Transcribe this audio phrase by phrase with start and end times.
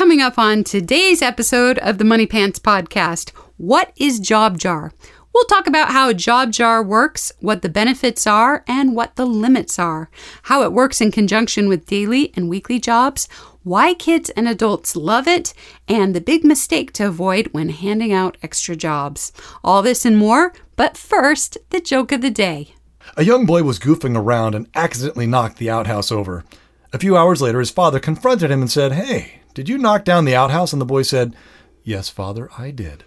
[0.00, 3.32] coming up on today's episode of the Money Pants Podcast.
[3.58, 4.94] What is Job Jar?
[5.34, 9.78] We'll talk about how Job Jar works, what the benefits are, and what the limits
[9.78, 10.08] are,
[10.44, 13.28] how it works in conjunction with daily and weekly jobs,
[13.62, 15.52] why kids and adults love it,
[15.86, 19.34] and the big mistake to avoid when handing out extra jobs.
[19.62, 22.72] All this and more, but first, the joke of the day.
[23.18, 26.46] A young boy was goofing around and accidentally knocked the outhouse over.
[26.90, 30.24] A few hours later, his father confronted him and said, Hey, did you knock down
[30.24, 30.72] the outhouse?
[30.72, 31.34] And the boy said,
[31.82, 33.04] Yes, father, I did.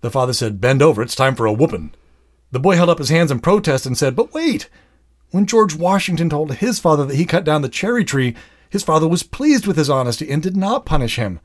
[0.00, 1.94] The father said, Bend over, it's time for a whooping.
[2.50, 4.68] The boy held up his hands in protest and said, But wait!
[5.30, 8.36] When George Washington told his father that he cut down the cherry tree,
[8.70, 11.40] his father was pleased with his honesty and did not punish him.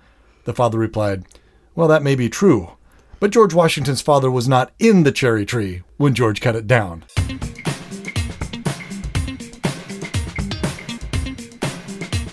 [0.45, 1.25] The father replied,
[1.75, 2.71] Well, that may be true,
[3.19, 7.05] but George Washington's father was not in the cherry tree when George cut it down.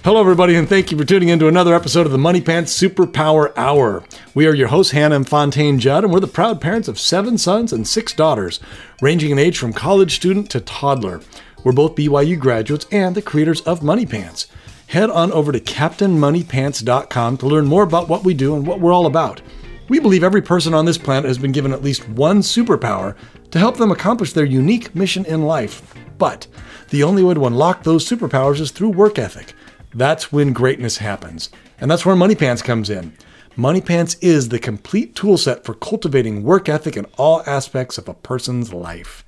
[0.06, 2.80] Hello, everybody, and thank you for tuning in to another episode of the Money Pants
[2.80, 4.04] Superpower Hour.
[4.36, 7.36] We are your hosts, Hannah and Fontaine Judd, and we're the proud parents of seven
[7.36, 8.60] sons and six daughters,
[9.02, 11.22] ranging in age from college student to toddler.
[11.64, 14.46] We're both BYU graduates and the creators of Money Pants.
[14.86, 18.94] Head on over to CaptainMoneyPants.com to learn more about what we do and what we're
[18.94, 19.42] all about.
[19.88, 23.16] We believe every person on this planet has been given at least one superpower
[23.50, 25.92] to help them accomplish their unique mission in life.
[26.16, 26.46] But
[26.90, 29.52] the only way to unlock those superpowers is through work ethic.
[29.96, 31.48] That's when greatness happens.
[31.80, 33.16] And that's where Money Pants comes in.
[33.56, 38.12] Money Pants is the complete toolset for cultivating work ethic in all aspects of a
[38.12, 39.24] person's life.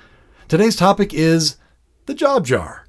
[0.46, 1.56] Today's topic is
[2.04, 2.86] the job jar.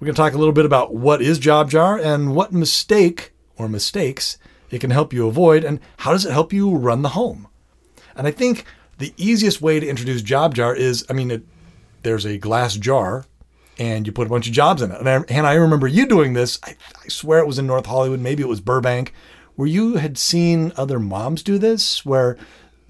[0.00, 3.32] We're going to talk a little bit about what is job jar and what mistake
[3.56, 4.36] or mistakes
[4.68, 7.46] it can help you avoid and how does it help you run the home.
[8.16, 8.64] And I think
[8.98, 11.42] the easiest way to introduce job jar is I mean, it,
[12.02, 13.24] there's a glass jar
[13.78, 14.98] and you put a bunch of jobs in it.
[14.98, 16.58] And I, and I remember you doing this.
[16.64, 19.14] I, I swear it was in North Hollywood, maybe it was Burbank,
[19.56, 22.36] where you had seen other moms do this, where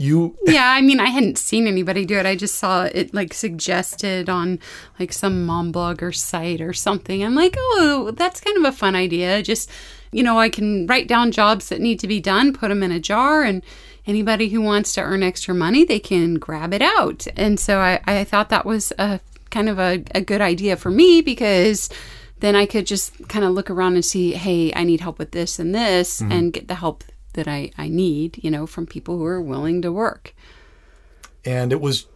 [0.01, 2.25] you yeah i mean i hadn't seen anybody do it.
[2.25, 4.61] I just saw it like suggested on
[4.99, 7.23] like some mom blog or site or something.
[7.23, 9.43] I'm like oh that's kind of a fun idea.
[9.43, 9.69] Just
[10.13, 12.93] you know i can write down jobs that need to be done put them in
[12.93, 13.63] a jar and
[14.07, 17.27] anybody who wants to earn extra money they can grab it out.
[17.37, 19.21] And so i, I thought that was a
[19.51, 21.89] kind of a, a good idea for me because
[22.41, 25.33] then I could just kind of look around and see, hey, I need help with
[25.33, 26.33] this and this, mm-hmm.
[26.33, 27.05] and get the help
[27.35, 30.35] that I, I need, you know, from people who are willing to work.
[31.45, 32.07] And it was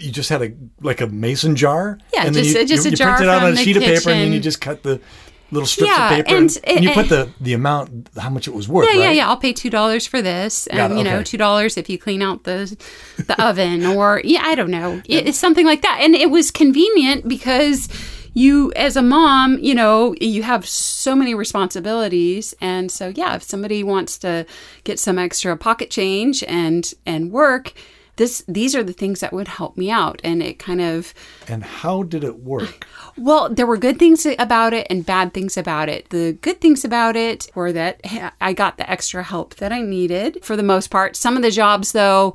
[0.00, 1.98] you just had a like a mason jar.
[2.14, 3.56] Yeah, and just, then you, just you, a you jar print it out on a
[3.56, 3.82] sheet kitchen.
[3.82, 5.00] of paper, and then you just cut the
[5.50, 8.46] little strips yeah, of paper, and, and, and you put the the amount, how much
[8.46, 8.86] it was worth.
[8.86, 9.00] Yeah, right?
[9.00, 9.28] yeah, yeah.
[9.28, 12.22] I'll pay two dollars for this, and it, you know, two dollars if you clean
[12.22, 12.76] out the
[13.18, 16.00] the oven, or yeah, I don't know, it's something like that.
[16.02, 17.88] And it was convenient because
[18.32, 23.42] you as a mom you know you have so many responsibilities and so yeah if
[23.42, 24.46] somebody wants to
[24.84, 27.74] get some extra pocket change and and work
[28.20, 31.14] this these are the things that would help me out and it kind of
[31.48, 32.86] And how did it work?
[33.20, 36.08] well, there were good things about it and bad things about it.
[36.08, 38.00] The good things about it were that
[38.40, 41.16] I got the extra help that I needed for the most part.
[41.16, 42.34] Some of the jobs, though,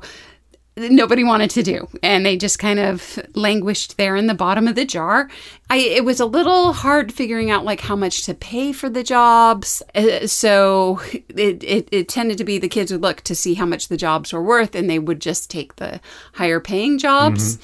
[0.76, 4.74] nobody wanted to do and they just kind of languished there in the bottom of
[4.74, 5.26] the jar
[5.70, 9.02] i it was a little hard figuring out like how much to pay for the
[9.02, 13.54] jobs Uh, so it, it, it tended to be the kids would look to see
[13.54, 15.98] how much the jobs were worth and they would just take the
[16.34, 17.56] higher paying jobs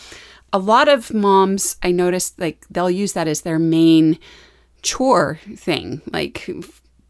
[0.53, 4.19] a lot of moms i noticed like they'll use that as their main
[4.83, 6.49] chore thing like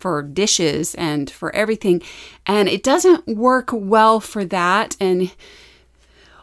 [0.03, 2.02] for dishes and for everything.
[2.44, 4.97] And it doesn't work well for that.
[4.98, 5.32] And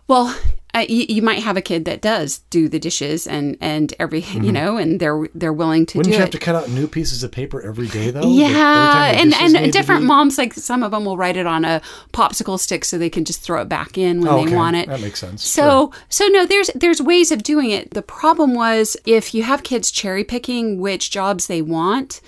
[0.07, 0.33] well
[0.75, 4.19] uh, you, you might have a kid that does do the dishes and and every
[4.33, 5.97] you know and they're they're willing to Mm-hmm.
[5.99, 8.27] Wouldn't you have to cut out new pieces of paper every day, though?
[8.29, 11.81] Yeah, and and different moms like some of them will write it on a
[12.13, 14.87] popsicle stick so they can just throw it back in when Oh, they want it.
[14.87, 15.43] That makes sense.
[15.43, 17.91] So so no, there's there's ways of doing it.
[17.91, 22.21] The problem was if you have kids cherry picking which jobs they want,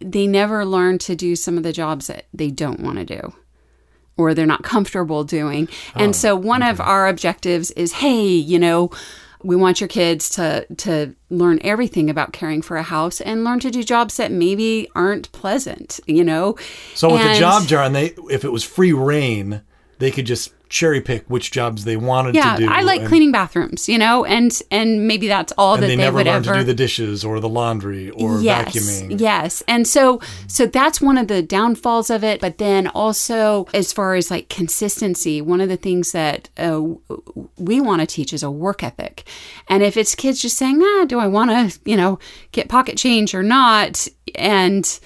[0.00, 3.32] they never learn to do some of the jobs that they don't want to do
[4.16, 5.68] or they're not comfortable doing.
[5.94, 8.90] Oh, And so one of our objectives is, hey, you know,
[9.42, 13.60] we want your kids to to learn everything about caring for a house and learn
[13.60, 16.56] to do jobs that maybe aren't pleasant, you know.
[16.94, 19.62] So with the job jar, and they if it was free reign,
[19.98, 22.68] they could just cherry pick which jobs they wanted yeah, to do.
[22.68, 25.96] I like and, cleaning bathrooms, you know, and and maybe that's all And that they
[25.96, 29.20] they, never would learned ever to do the dishes or the laundry or yes, vacuuming.
[29.20, 29.62] Yes.
[29.68, 34.14] And so so that's one of the downfalls of it, but then also as far
[34.16, 36.82] as like consistency, one of the things that uh,
[37.56, 39.24] we want to teach is a work ethic.
[39.68, 42.18] And if it's kids just saying, "Ah, do I want to, you know,
[42.52, 44.98] get pocket change or not?" and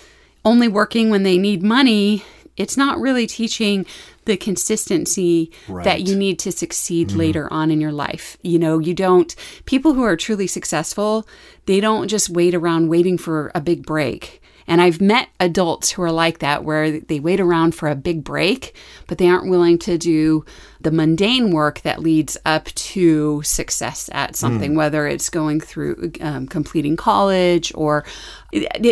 [0.42, 2.24] only working when they need money,
[2.56, 3.86] It's not really teaching
[4.25, 5.84] the consistency Right.
[5.84, 8.37] that you need to succeed later on in your life.
[8.43, 9.34] You know, you don't,
[9.64, 11.26] people who are truly successful,
[11.67, 14.43] they don't just wait around waiting for a big break.
[14.67, 18.22] And I've met adults who are like that, where they wait around for a big
[18.22, 18.76] break,
[19.08, 20.44] but they aren't willing to do
[20.81, 26.46] the mundane work that leads up to success at something, whether it's going through um,
[26.46, 28.05] completing college or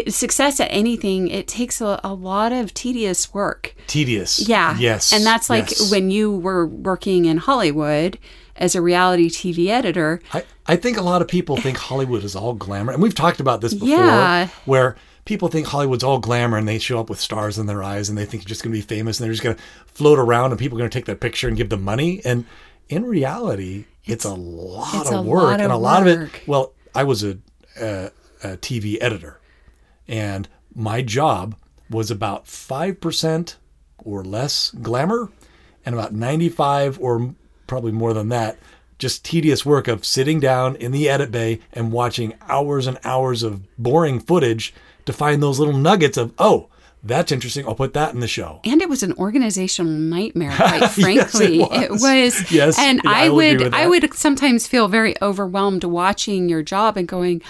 [0.09, 1.29] success at anything.
[1.29, 3.75] It takes a, a lot of tedious work.
[3.87, 4.49] Tedious.
[4.49, 4.77] Yeah.
[4.79, 5.13] Yes.
[5.13, 5.91] And that's like yes.
[5.91, 8.19] when you were working in Hollywood
[8.57, 10.21] as a reality TV editor.
[10.33, 12.93] I, I think a lot of people think Hollywood is all glamour.
[12.93, 14.49] And we've talked about this before Yeah.
[14.65, 18.09] where people think Hollywood's all glamour and they show up with stars in their eyes
[18.09, 20.19] and they think you're just going to be famous and they're just going to float
[20.19, 22.21] around and people are going to take that picture and give them money.
[22.25, 22.45] And
[22.89, 25.43] in reality, it's, a lot it's of a work.
[25.43, 27.39] lot and of a lot of it, well, I was a,
[27.81, 28.11] a,
[28.43, 29.38] a TV editor
[30.09, 31.55] and my job
[31.91, 33.55] was about 5%
[33.99, 35.31] or less glamour
[35.85, 37.35] and about 95 or
[37.67, 38.59] probably more than that
[38.99, 43.43] just tedious work of sitting down in the edit bay and watching hours and hours
[43.43, 44.75] of boring footage
[45.05, 46.69] to find those little nuggets of oh
[47.05, 50.81] that's interesting i'll put that in the show And it was an organizational nightmare, quite
[50.81, 51.59] Yes, it frankly.
[51.61, 52.03] was.
[52.03, 52.51] was.
[52.53, 56.97] Yes, And yeah, I I would I would sometimes feel very overwhelmed watching your job
[56.97, 57.41] and going,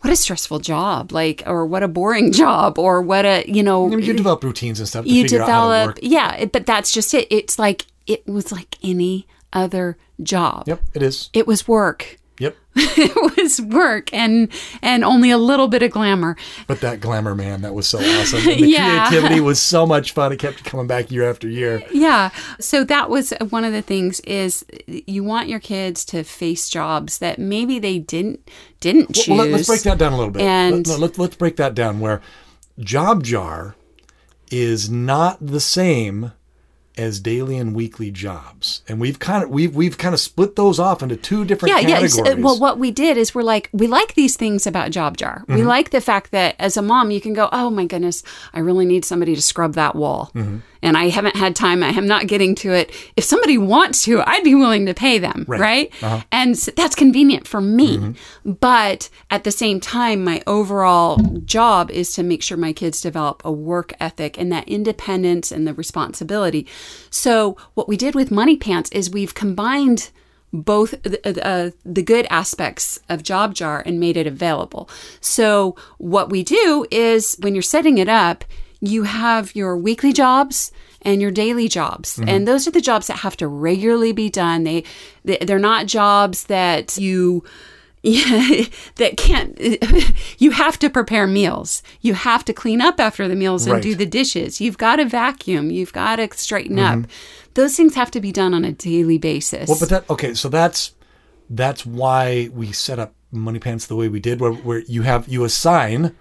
[0.00, 3.96] What a stressful job, like or what a boring job, or what a you know
[3.96, 6.66] you develop routines and stuff to you figure out how to develop work yeah, but
[6.66, 7.26] that's just it.
[7.30, 10.64] It's like it was like any other job.
[10.66, 12.18] yep it is It was work.
[12.40, 14.48] Yep it was work and
[14.82, 16.36] and only a little bit of glamour.
[16.66, 19.06] but that glamour man that was so awesome and the Yeah.
[19.08, 22.30] creativity was so much fun it kept coming back year after year Yeah.
[22.58, 27.18] So that was one of the things is you want your kids to face jobs
[27.18, 28.48] that maybe they didn't
[28.80, 29.28] didn't choose.
[29.28, 30.42] Well, let, us break that down a little bit.
[30.42, 32.20] And- let, let, let's break that down where
[32.78, 33.76] job jar
[34.50, 36.32] is not the same
[36.96, 38.82] as daily and weekly jobs.
[38.88, 41.80] And we've kind of we've we've kind of split those off into two different yeah,
[41.80, 42.00] yeah.
[42.00, 42.18] categories.
[42.18, 45.40] uh, Well, what we did is we're like, we like these things about Job Jar.
[45.42, 45.54] Mm-hmm.
[45.54, 48.22] We like the fact that as a mom, you can go, oh my goodness,
[48.52, 50.30] I really need somebody to scrub that wall.
[50.34, 50.58] Mm-hmm.
[50.82, 51.82] And I haven't had time.
[51.82, 52.90] I am not getting to it.
[53.16, 55.44] If somebody wants to, I'd be willing to pay them.
[55.46, 55.92] Right.
[56.02, 56.22] Uh-huh.
[56.32, 57.98] And s that's convenient for me.
[57.98, 58.52] Mm-hmm.
[58.52, 63.42] But at the same time, my overall job is to make sure my kids develop
[63.44, 66.66] a work ethic and that independence and the responsibility.
[67.10, 70.10] So, what we did with Money Pants is we've combined
[70.52, 74.88] both the, uh, the good aspects of Job Jar and made it available.
[75.20, 78.44] So, what we do is when you're setting it up,
[78.80, 80.72] you have your weekly jobs
[81.02, 82.16] and your daily jobs.
[82.16, 82.28] Mm-hmm.
[82.28, 84.64] And those are the jobs that have to regularly be done.
[84.64, 84.84] They,
[85.24, 87.44] they they're not jobs that you
[88.02, 88.64] yeah,
[88.96, 89.58] that can't
[90.38, 91.82] you have to prepare meals.
[92.00, 93.82] You have to clean up after the meals and Right.
[93.82, 94.60] do the dishes.
[94.60, 95.70] You've got to vacuum.
[95.70, 96.98] You've got to straighten up.
[96.98, 97.10] Mm-hmm.
[97.54, 99.68] Those things have to be done on a daily basis.
[99.68, 100.94] Well, but that okay, so that's
[101.48, 105.28] that's why we set up Money Pants the way we did, where where you have
[105.28, 106.14] you assign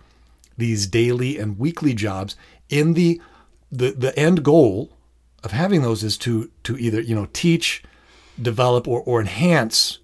[0.59, 2.35] these daily and weekly jobs
[2.69, 3.19] in the
[3.71, 4.91] the the end goal
[5.43, 7.83] of having those is to to either you know teach,
[8.41, 9.99] develop, or or enhance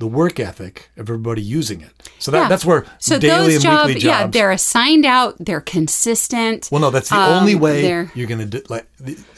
[0.00, 1.92] the work ethic of everybody using it.
[2.18, 2.48] So that Yeah.
[2.48, 4.04] that's where so daily those and jobs weekly jobs.
[4.22, 8.26] yeah they're assigned out they're consistent Well, no, that's the Um, only way they're- you're
[8.26, 8.86] going to, do, like,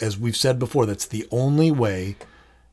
[0.00, 2.16] as we've said before, that's the only way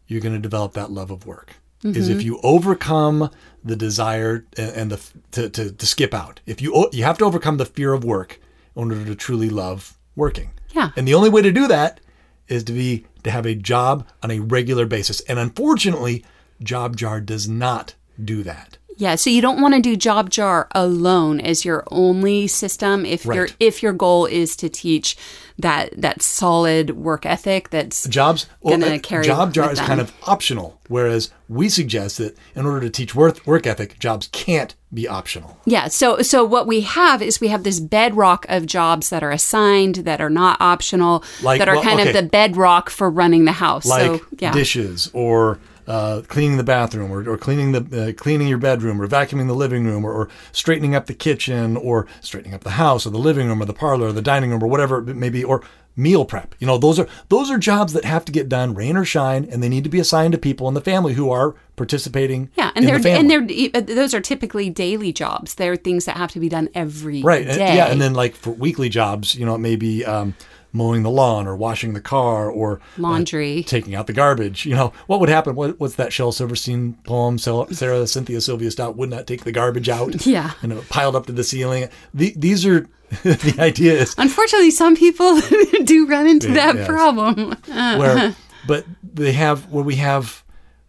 [0.07, 2.17] you're going to develop that love of work is Mm-hmm.
[2.17, 3.29] if you overcome
[3.63, 4.99] the desire and, the
[5.31, 6.41] to, to, to skip out.
[6.45, 8.39] If you you have to overcome the fear of work
[8.75, 10.51] in order to truly love working.
[10.71, 10.91] Yeah.
[10.95, 12.01] And the only way to do that
[12.47, 15.21] is to be to have a job on a regular basis.
[15.21, 16.25] And unfortunately,
[16.61, 18.77] Job Jar does not do that.
[18.97, 23.25] Yeah, so you don't want to do job jar alone as your only system if
[23.25, 25.17] your if your goal is to teach
[25.59, 29.85] that that solid work ethic that's jobs well, gonna uh, carry job jar with is
[29.85, 34.27] kind of optional whereas we suggest that in order to teach work, work ethic jobs
[34.31, 38.65] can't be optional Yeah, so so what we have is we have this bedrock of
[38.65, 42.09] jobs that are assigned that are not optional Like- that are well, kind okay.
[42.09, 43.85] of the bedrock for running the house.
[43.85, 44.53] like so yeah.
[44.53, 49.07] dishes or uh, cleaning the bathroom or, or cleaning the uh, cleaning your bedroom or
[49.07, 53.05] vacuuming the living room or, or straightening up the kitchen or straightening up the house
[53.05, 55.29] or the living room or the parlor or the dining room or whatever it may
[55.29, 55.61] be or
[55.95, 56.55] meal prep.
[56.59, 59.45] You know those are those are jobs that have to get done rain or shine
[59.49, 62.71] and they need to be assigned to people in the family who are participating yeah,
[62.75, 65.55] and in they're the and they're those are typically daily jobs.
[65.55, 68.51] They're things that have to be done every right and- yeah and then like for
[68.51, 70.35] weekly jobs you know it may be um,
[70.73, 73.63] mowing the lawn or washing the car or uh, Laundry.
[73.63, 74.65] taking out the garbage.
[74.65, 75.53] You know, what would happen?
[75.55, 77.37] What, what's that Shel Silverstein poem?
[77.37, 80.25] Sarah, Sarah Cynthia Sylvia Stout would not take the garbage out.
[80.33, 80.51] Yeah.
[80.63, 81.89] And it piled up to the ceiling.
[82.13, 82.87] The, these are,
[83.23, 85.39] the idea is Unfortunately, some people
[85.83, 86.87] do run into that yes.
[86.87, 87.55] problem.
[87.67, 88.35] where,
[88.67, 90.43] but they have, where we have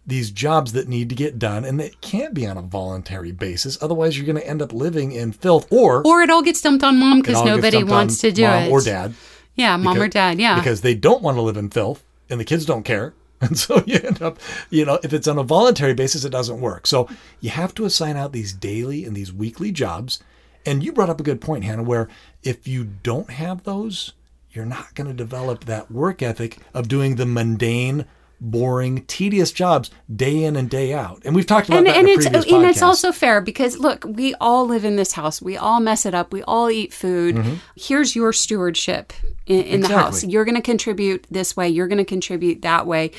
[0.07, 3.77] these jobs that need to get done and it can't be on a voluntary basis.
[3.83, 6.85] Otherwise, you're going to end up living in filth or, Or it all gets dumped
[6.85, 8.71] on mom because nobody wants to do mom it.
[8.71, 9.15] or dad.
[9.57, 10.41] Yeah, mom or dad.
[10.41, 10.57] Yeah.
[10.57, 13.15] because they don't want to live in filth and the kids don't care.
[13.41, 14.39] And so you end up,
[14.71, 16.87] you know, if it's on a voluntary basis, it doesn't work.
[16.87, 17.09] So
[17.41, 20.23] you have to assign out these daily and these weekly jobs.
[20.65, 22.09] And you brought up a good point, Hannah, where
[22.43, 24.15] if you don't have those,
[24.51, 28.07] you're not going to develop that work ethic of doing the mundane,
[28.41, 31.23] boring, tedious jobs day in and day out.
[31.25, 33.79] And we've talked about and, that and in it's previous and it's also fair because
[33.79, 35.41] look, we all live in this house.
[35.41, 36.33] We all mess it up.
[36.33, 37.37] We all eat food.
[37.37, 37.55] Mm-hmm.
[37.77, 39.13] Here's your stewardship
[39.47, 40.25] in, in the house.
[40.25, 41.69] You're going to contribute this way.
[41.69, 43.13] You're going to contribute that way.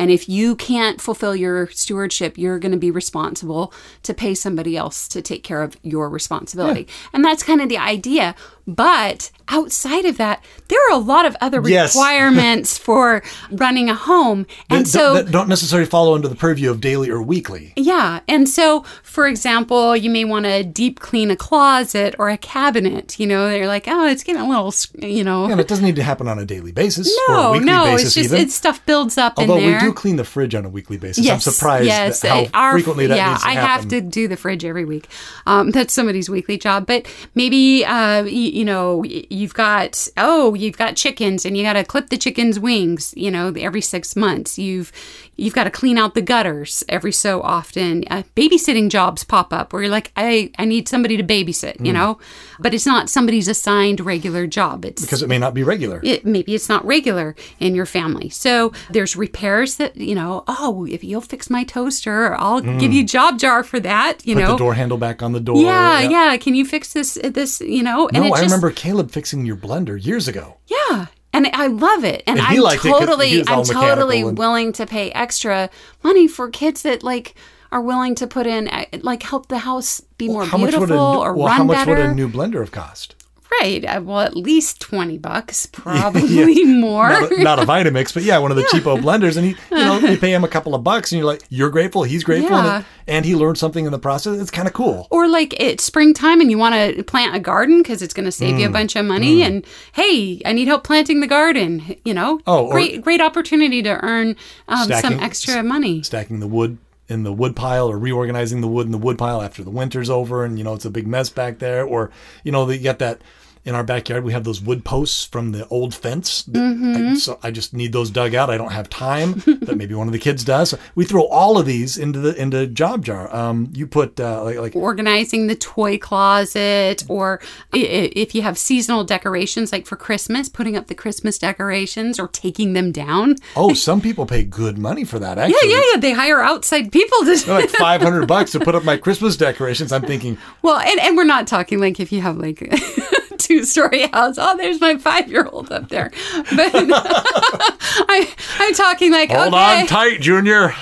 [0.00, 4.74] And if you can't fulfill your stewardship, you're going to be responsible to pay somebody
[4.76, 6.88] else to take care of your responsibility.
[7.12, 8.34] And that's kind of the idea.
[8.66, 11.94] But outside of that, there are a lot of other Yes.
[11.94, 14.46] requirements for running a home.
[14.70, 17.72] And that, so that don't necessarily follow under the purview of daily or weekly.
[17.76, 18.20] yeah.
[18.28, 23.18] And so, for example, you may want to deep clean a closet or a cabinet.
[23.18, 25.46] You know, they're like, oh, it's getting a little, you know.
[25.46, 27.84] And it doesn't need to happen on a daily basis or a no, weekly no,
[27.86, 28.40] basis it's just even.
[28.40, 31.24] it's stuff builds up Although we do clean the fridge on a weekly basis.
[31.24, 33.88] yes, I'm surprised yes, that how uh, our- frequently that yeah, needs to I have
[33.88, 35.08] to do the fridge every week.
[35.44, 36.86] Um, that's somebody's weekly job.
[36.86, 41.72] But maybe uh, y- you know you've got oh you've got chickens and you got
[41.72, 43.12] to clip the chickens' wings.
[43.16, 44.56] You know every six months.
[44.56, 44.92] You've
[45.40, 48.04] you've got to clean out the gutters every so often.
[48.10, 51.76] Uh, babysitting jobs pop up where you're like I I need somebody to babysit.
[51.78, 51.86] Hmm.
[51.86, 52.18] You know,
[52.58, 54.84] but it's not somebody's assigned regular job.
[54.84, 56.00] It's because it may not be regular.
[56.04, 58.28] it, maybe it's not regular in your family.
[58.28, 63.04] So there's repairs that, you know, oh, if you'll fix my toaster, I'll give you
[63.04, 64.38] job jar for that, you Mm.
[64.40, 64.52] Put know.
[64.52, 65.56] the door handle back on the door.
[65.62, 68.08] yeah, yeah, Can you fix this, this, you know?
[68.08, 70.56] And No, I just, remember Caleb fixing your blender years ago.
[70.66, 71.06] yeah.
[71.32, 72.22] And I love it.
[72.26, 75.70] And, And I'm liked it 'cause he totally, I'm totally and- willing to pay extra
[76.02, 77.34] money for kids that like
[77.72, 81.34] are willing to put in, uh, like help the house be more beautiful new, or
[81.34, 81.90] well, run how much better.
[81.90, 83.14] would a new blender have cost?
[83.60, 83.84] Right.
[83.84, 87.08] Uh, Well, at least 20 bucks, probably more.
[87.10, 89.76] Not a, not a Vitamix, but yeah, one of the cheapo blenders, and he, you
[89.84, 92.56] know, you pay him a couple of bucks, and you're like, you're grateful, he's grateful,
[92.56, 92.76] Yeah.
[92.76, 94.40] and, and he learned something in the process.
[94.40, 95.06] It's kind of cool.
[95.10, 98.32] or like it's springtime and you want to plant a garden because it's going to
[98.32, 98.70] save you Mm.
[98.70, 102.70] a bunch of money and hey i need help planting the garden you know Oh,
[102.70, 104.36] great great opportunity to earn
[104.68, 106.78] um, some extra money Stacking the wood
[107.08, 110.08] in the wood pile, or reorganizing the wood in the wood pile after the winter's
[110.08, 112.10] over, and you know it's a big mess back there, or
[112.44, 113.20] you know you got that.
[113.64, 116.42] In our backyard, we have those wood posts from the old fence.
[116.44, 117.08] that Mm-hmm.
[117.08, 118.48] I, so I just need those dug out.
[118.48, 120.70] I don't have time, but maybe one of the kids does.
[120.70, 123.34] So we throw all of these into the into job jar.
[123.34, 127.40] Um, you put uh, like like organizing the toy closet or
[127.72, 132.72] if you have seasonal decorations like for christmas putting up the christmas decorations or taking
[132.72, 135.38] them down oh, some people pay good money for that.
[135.38, 138.74] Actually, yeah yeah yeah they hire outside people to like five hundred bucks to put
[138.74, 139.92] up my Christmas decorations.
[139.92, 142.60] I'm thinking, Well, and, and we're not talking like if you have like
[143.40, 144.36] two story house.
[144.38, 146.10] Oh, there's my five year old up there.
[146.34, 150.74] But I, I'm talking like, hold okay, on tight, Junior.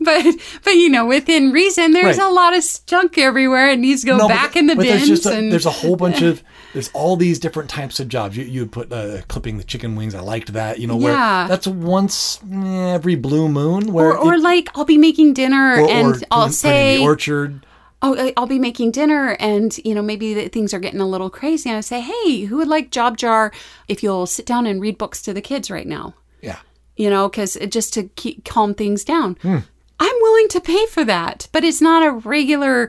[0.00, 0.24] but
[0.64, 2.26] but you know, within reason, there's Right.
[2.26, 3.70] a lot of junk everywhere.
[3.70, 5.06] It needs to go No, but back th- in the but bins.
[5.06, 8.08] There's, just a, and there's a whole bunch of there's all these different types of
[8.08, 8.36] jobs.
[8.36, 10.14] You you put uh, clipping the chicken wings.
[10.14, 10.78] I liked that.
[10.78, 11.46] You know where Yeah.
[11.48, 13.92] that's once every blue moon.
[13.92, 16.96] Where or, or it- like I'll be making dinner or- or and putting- I'll say,
[16.98, 17.66] the orchard.
[18.02, 21.30] Oh, I- I'll be making dinner and, you know, maybe things are getting a little
[21.30, 21.68] crazy.
[21.68, 23.52] And I say, hey, who would like job jar
[23.88, 26.14] if you'll sit down and read books to the kids right now?
[26.40, 26.58] Yeah.
[26.96, 29.36] you know, because just to keep calm things down.
[29.42, 29.58] Hmm.
[30.00, 32.88] I'm willing to pay for that, but it's not a regular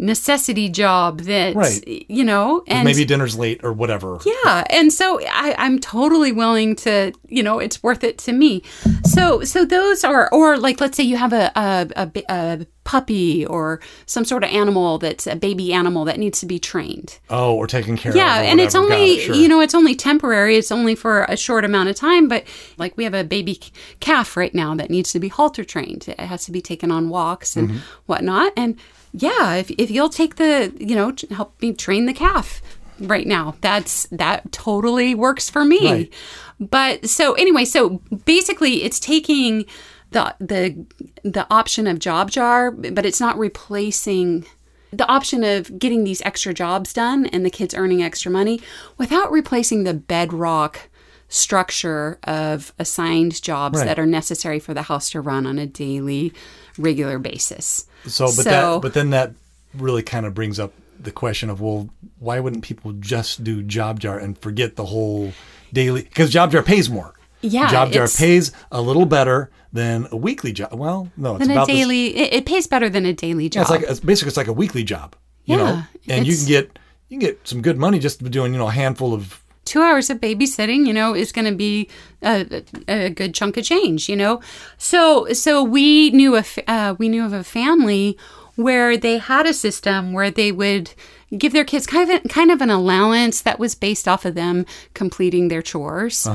[0.00, 2.04] necessity job that Right.
[2.08, 4.18] you know and Maybe dinner's late or whatever.
[4.24, 8.62] yeah and so I, i'm totally willing to you know it's worth it to me
[9.04, 13.44] so so those are or like let's say you have a a, a, a puppy
[13.46, 17.54] or some sort of animal that's a baby animal that needs to be trained Oh,
[17.54, 18.46] or taken care yeah, of.
[18.46, 19.34] or and it's only it, sure.
[19.36, 20.56] you know it's only temporary.
[20.56, 22.26] It's only for a short amount of time.
[22.26, 22.44] But
[22.78, 23.60] like we have a baby
[24.00, 26.08] calf right now that needs to be halter trained.
[26.08, 27.78] It has to be taken on walks and Mm-hmm.
[28.06, 28.52] whatnot.
[28.56, 28.76] And
[29.12, 32.62] yeah, if if you'll take the you know help me train the calf
[33.00, 35.90] right now, that's that totally works for me.
[35.90, 36.14] Right.
[36.60, 39.64] But so anyway, so basically, it's taking
[40.10, 40.84] the the
[41.24, 44.46] the option of job jar, but it's not replacing
[44.92, 48.60] the option of getting these extra jobs done and the kids earning extra money
[48.98, 50.88] without replacing the bedrock
[51.28, 53.84] structure of assigned jobs Right.
[53.86, 56.32] that are necessary for the house to run on a daily,
[56.78, 57.86] regular basis.
[58.06, 59.32] So, but So- that, but then that
[59.74, 64.00] really kind of brings up the question of, well, why wouldn't people just do job
[64.00, 65.32] jar and forget the whole
[65.72, 66.02] daily?
[66.02, 67.14] Because job jar pays more.
[67.42, 70.74] Yeah, job jar pays a little better than a weekly job.
[70.74, 73.60] Well, no, it's about daily, it, it pays better than a daily job.
[73.60, 75.16] Yeah, it's like it's basically it's like a weekly job.
[75.46, 78.52] You know, Yeah, and you can get you can get some good money just doing
[78.52, 81.88] you know a handful of two hours of babysitting, you know, is going to be
[82.22, 84.40] a, a good chunk of change, you know.
[84.78, 88.18] So so we knew a uh, we knew of a family
[88.56, 90.92] where they had a system where they would
[91.38, 94.66] give their kids kind of kind of an allowance that was based off of them
[94.92, 96.26] completing their chores,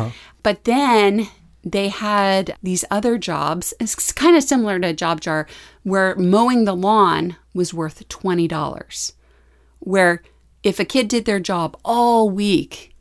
[0.41, 1.27] but then
[1.61, 3.73] they had these other jobs.
[3.81, 5.45] It's kind of similar to a job jar
[5.83, 9.11] where mowing the lawn was worth twenty dollars
[9.79, 10.23] where
[10.63, 12.94] if a kid did their job all week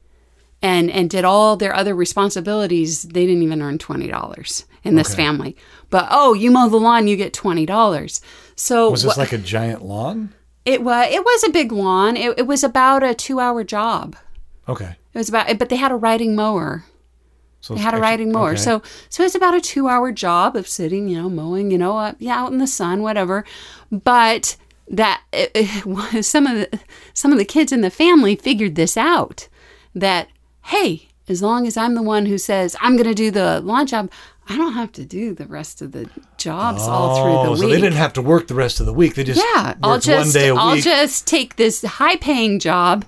[0.65, 5.09] and and did all their other responsibilities, they didn't even earn twenty dollars in this
[5.13, 5.23] Okay.
[5.23, 5.57] family.
[5.91, 8.21] But oh, you mow the lawn, you get twenty dollars.
[8.57, 10.33] So was this wha- like a giant lawn?
[10.65, 12.17] it was it was a big lawn.
[12.17, 14.17] It, it was about a two hour job.
[14.67, 16.85] Okay, It was about, but they had a riding mower.
[17.61, 18.53] so They had a riding mower.
[18.53, 18.61] okay.
[18.63, 21.99] So so it's about a two hour job of sitting, you know, mowing, you know,
[21.99, 23.45] uh, yeah, out in the sun, whatever.
[23.93, 24.57] But
[24.89, 26.81] that it, it was some of the
[27.13, 29.49] some of the kids in the family figured this out
[29.95, 30.29] that
[30.65, 33.87] hey, as long as I'm the one who says I'm going to do the lawn
[33.87, 34.11] job,
[34.49, 37.61] I don't have to do the rest of the jobs all through Oh, the week.
[37.61, 39.15] so they didn't have to work the rest of the week.
[39.15, 43.05] They just Yeah, I'll just day a I'll just take this high paying job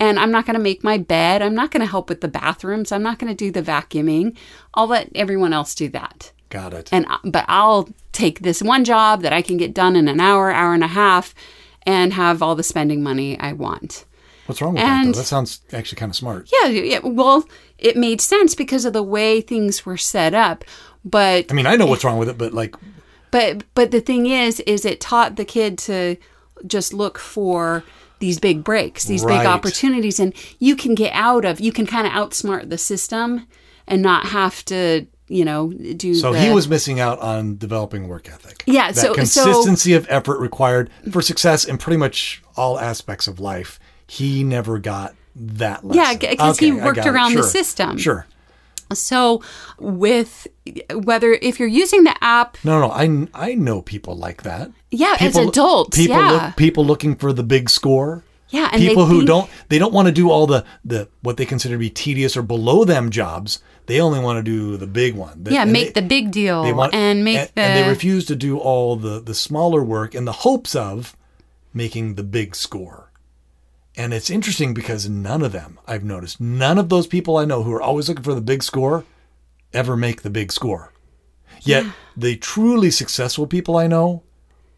[0.00, 1.42] and I'm not going to make my bed.
[1.42, 2.90] I'm not going to help with the bathrooms.
[2.90, 4.36] I'm not going to do the vacuuming.
[4.74, 6.32] I'll let everyone else do that.
[6.48, 6.88] Got it.
[6.90, 10.18] And uh, but I'll take this one job that I can get done in an
[10.20, 11.34] hour, hour and a half
[11.84, 14.04] and have all the spending money I want.
[14.50, 15.04] What's wrong with that?
[15.06, 15.12] Though?
[15.12, 16.50] That sounds actually kind of smart.
[16.52, 17.44] Yeah, yeah, well,
[17.78, 20.64] it made sense because of the way things were set up.
[21.04, 22.74] But I mean, I know what's wrong with it, but like,
[23.30, 26.16] But but the thing is, is it taught the kid to
[26.66, 27.82] just look for
[28.18, 29.38] these big breaks, these Right.
[29.38, 33.46] big opportunities, and you can get out of, you can kind of outsmart the system
[33.88, 36.14] and not have to, you know, do.
[36.14, 38.62] so the, he was missing out on developing work ethic.
[38.66, 43.26] Yeah, that so- so- consistency of effort required for success in pretty much all aspects
[43.26, 43.79] of life.
[44.10, 45.84] He never got that.
[45.84, 46.20] Lesson.
[46.20, 47.96] Yeah, 'cause he Okay, I worked around the system.
[47.96, 48.26] Sure.
[48.92, 49.40] So
[49.78, 50.48] with
[50.92, 54.72] whether if you're using the app, No, no, I I know people like that.
[54.90, 58.24] yeah, People, as adults, people yeah, look, people looking for the big score.
[58.48, 61.06] yeah, and they people who think- don't they don't want to do all the the
[61.22, 63.60] what they consider to be tedious or below them jobs.
[63.86, 65.46] They only want to do the big one.
[65.48, 68.24] yeah, make they, the big deal they want and make and, the and they refuse
[68.26, 71.14] to do all the the smaller work in the hopes of
[71.72, 73.09] making the big score.
[74.00, 77.62] And it's interesting because none of them, I've noticed, none of those people I know
[77.64, 79.04] who are always looking for the big score
[79.74, 80.94] ever make the big score.
[81.60, 81.84] Yet
[82.16, 84.22] the truly successful people I know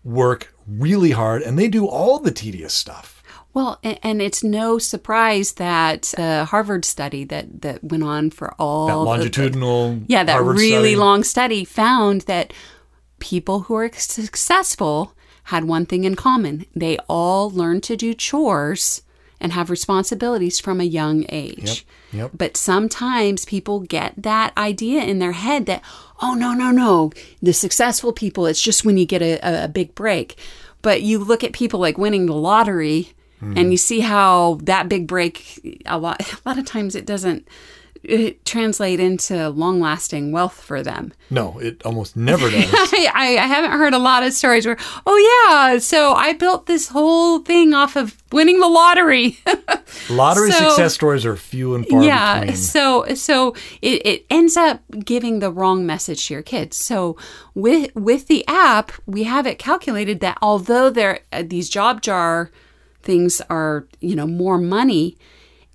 [0.03, 3.23] work really hard and they do all the tedious stuff.
[3.55, 8.53] Well, and, and it's no surprise that the Harvard study that, that went on for
[8.59, 10.97] all That the- longitudinal yeah, that Harvard really study.
[10.97, 12.53] long study found that
[13.21, 16.67] people who are successful had one thing in common.
[16.75, 19.03] They all learned to do chores
[19.43, 21.85] and have responsibilities from a young age.
[22.13, 22.31] Yep, yep.
[22.33, 25.83] But sometimes people get that idea in their head that,
[26.23, 29.95] oh, no, no, no, the successful people, it's just when you get a, a, big
[29.95, 30.39] break.
[30.81, 33.59] But you look at people like winning the lottery Mm-hmm.
[33.59, 37.49] and you see how that big break, a lot, a lot of times it doesn't
[38.45, 41.13] translate into long lasting wealth for them.
[41.31, 42.65] No, it almost never does.
[42.73, 46.89] I, I haven't heard a lot of stories where, oh, yeah, so I built this
[46.89, 49.39] whole thing off of winning the lottery.
[50.11, 52.57] Lottery So- success stories are few and far yeah between.
[52.57, 57.17] so so it, it ends up giving the wrong message to your kids so
[57.55, 62.51] with with the app we have it calculated that although there uh, these job jar
[63.03, 65.17] things are you know more money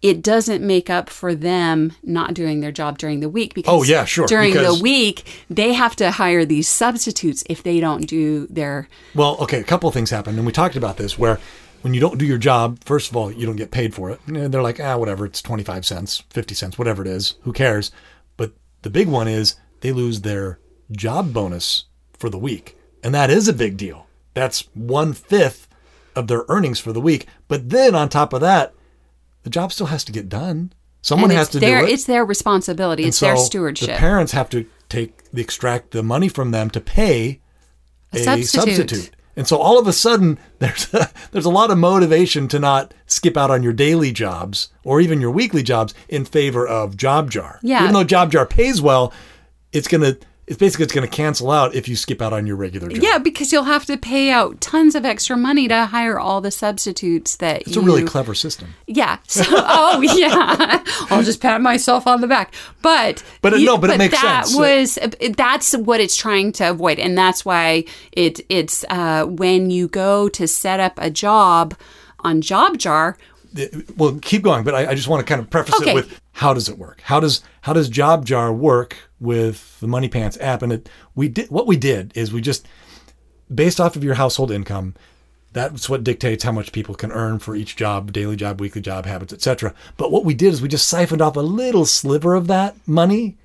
[0.01, 3.83] it doesn't make up for them not doing their job during the week because Oh,
[3.83, 8.05] yeah, sure, during because- the week they have to hire these substitutes if they don't
[8.07, 11.39] do their Well, okay, a couple of things happen, and we talked about this where
[11.81, 14.19] when you don't do your job, first of all, you don't get paid for it.
[14.27, 17.91] And they're like, ah, whatever, it's 25 cents, 50 cents, whatever it is, who cares?
[18.36, 20.60] But the big one is they lose their
[20.91, 21.86] job bonus
[22.17, 22.77] for the week.
[23.03, 24.07] And that is a big deal.
[24.33, 25.67] That's one fifth
[26.15, 27.27] of their earnings for the week.
[27.47, 28.73] But then on top of that,
[29.47, 30.73] the job still has to get done.
[31.01, 31.93] Someone has to their do it.
[31.93, 36.27] it's their responsibility And it's their stewardship The parents have to take extract the money
[36.27, 37.39] from them to pay
[38.12, 38.89] A a, substitute.
[38.89, 39.12] substitute.
[39.38, 42.93] And so all of a sudden, there's a, there's a lot of motivation to not
[43.05, 47.60] skip out on your daily jobs or even your weekly jobs in favor of JobJar.
[47.62, 47.83] Yeah.
[47.83, 49.13] Even though JobJar pays well,
[49.71, 52.88] it's gonna it's basically it's gonna cancel out if you skip out on your regular
[52.88, 53.03] job.
[53.03, 56.51] Yeah, because you'll have to pay out tons of extra money to hire all the
[56.51, 58.73] substitutes that It's you a really clever system.
[58.88, 59.17] Yeah.
[59.27, 60.83] So, oh, yeah.
[61.10, 62.53] I'll just pat myself on the back.
[62.81, 64.57] But But it- no, but it makes that sense.
[64.57, 64.97] was
[65.36, 67.83] that's what it's trying to avoid, and that's why
[68.13, 71.75] it it's uh, when you go to set up a job
[72.21, 73.15] on JobJar.
[73.97, 75.91] well keep going but I, I just want to kind of preface Okay.
[75.91, 80.08] it with how does it work how does how does jobjar work with the money
[80.08, 82.67] pants app and it we did what we did is we just
[83.53, 84.93] based off of your household income
[85.53, 89.06] that's what dictates how much people can earn for each job daily job weekly job
[89.06, 92.47] habits etc but what we did is we just siphoned off a little sliver of
[92.47, 93.38] that money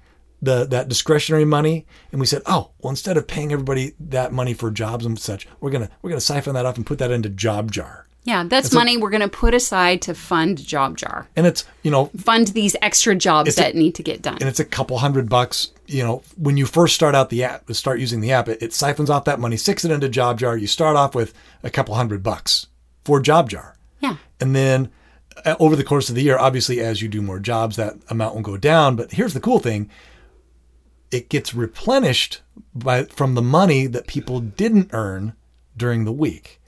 [0.43, 4.53] the that discretionary money and we said oh well instead of paying everybody that money
[4.53, 7.31] for jobs and such we're gonna we're gonna siphon that off and put that into
[7.31, 11.91] jobjar Yeah, that's money we're going to put aside to fund JobJar, and it's you
[11.91, 14.35] know fund these extra jobs that need to get done.
[14.41, 15.73] and it's a couple hundred bucks.
[15.89, 18.73] You know, when you first start out the app, start using the app, it, it
[18.73, 20.61] siphons off that money, sticks it into JobJar.
[20.61, 22.69] You start off with a couple hundred bucks
[23.05, 24.17] for JobJar, Yeah.
[24.41, 24.91] and then
[25.45, 28.37] uh, over the course of the year, obviously, as you do more jobs, that amount
[28.37, 28.95] will go down.
[28.95, 29.91] But here's the cool thing:
[31.11, 32.41] it gets replenished
[32.75, 35.33] by from the money that people didn't earn
[35.77, 36.61] during the week.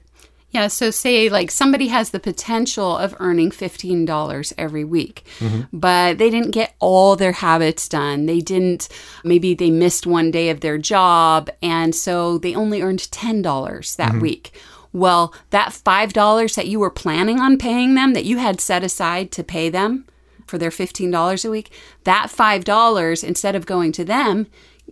[0.55, 5.63] Yeah, so say like somebody has the potential of earning $15 every week, mm-hmm.
[5.73, 8.25] but they didn't get all their habits done.
[8.25, 8.87] They didn't,
[9.25, 14.11] maybe they missed one day of their job, and so they only earned $10 that
[14.11, 14.19] mm-hmm.
[14.21, 14.57] week.
[14.93, 19.33] Well, that $5 that you were planning on paying them, that you had set aside
[19.33, 20.05] to pay them
[20.47, 21.69] for their $15 a week,
[22.05, 24.47] that $5, instead of going to them,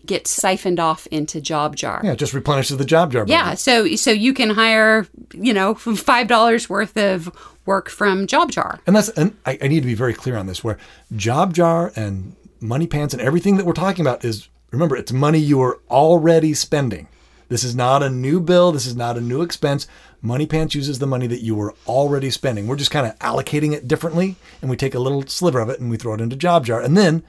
[0.05, 2.01] gets siphoned off into job jar.
[2.03, 3.27] Yeah, just replenishes the JobJar.
[3.27, 3.59] Yeah, budget.
[3.59, 7.31] so so you can hire, you know, five dollars worth of
[7.65, 8.79] work from job jar.
[8.85, 10.77] And that's and I, I need to be very clear on this where
[11.15, 15.39] job jar and Money Pants and everything that we're talking about is remember it's money
[15.39, 17.07] you are already spending.
[17.49, 19.87] This is not a new bill, this is not a new expense.
[20.21, 22.67] Money Pants uses the money that you were already spending.
[22.67, 25.81] We're just kind of allocating it differently and we take a little sliver of it
[25.81, 26.81] and we throw it into Job Jar.
[26.81, 27.23] And then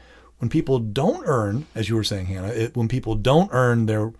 [0.44, 4.12] when people don't earn, as you were saying, Hannah, it, when people don't earn their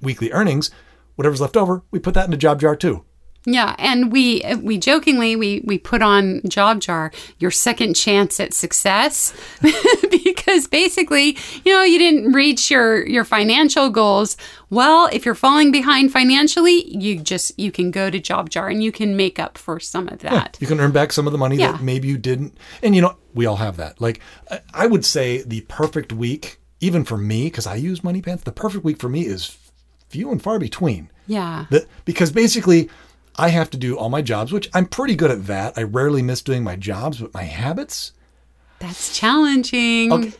[0.00, 0.70] weekly earnings,
[1.16, 3.04] whatever's left over, we put that into JobJar too.
[3.46, 9.34] Yeah, and we we jokingly we we put on JobJar your second chance at success
[10.10, 14.36] because basically, you know, you didn't reach your your financial goals.
[14.70, 18.90] Well, if you're falling behind financially, you just you can go to JobJar and you
[18.92, 20.56] can make up for some of that.
[20.60, 21.72] You can earn back some of the money Yeah.
[21.72, 22.56] that maybe you didn't.
[22.82, 24.00] And you know, we all have that.
[24.00, 24.20] Like,
[24.72, 28.52] I- would say the perfect week, even for me, because I use Money Pants, the
[28.52, 29.56] perfect week for me is
[30.08, 31.10] few and far between.
[31.26, 31.66] Yeah.
[31.70, 32.88] The, because basically,
[33.36, 35.76] I have to do all my jobs, which I'm pretty good at that.
[35.76, 38.12] I rarely miss doing my jobs, but my habits,
[38.78, 40.12] That's challenging.
[40.12, 40.32] Okay,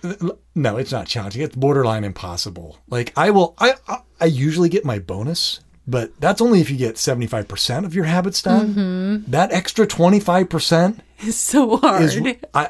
[0.55, 1.43] no, it's not challenging.
[1.43, 2.79] It's borderline impossible.
[2.89, 6.77] Like I will, I I, I usually get my bonus, but that's only if you
[6.77, 8.75] get seventy five percent of your habits done.
[8.75, 9.31] Mm-hmm.
[9.31, 12.03] That extra twenty five percent It's so hard.
[12.03, 12.17] is.
[12.55, 12.69] I,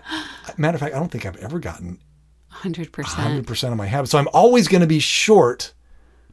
[0.57, 1.99] matter of fact, I don't think I've ever gotten
[2.63, 3.03] 100%.
[3.05, 5.73] hundred percent of my habits, so I'm always going to be short,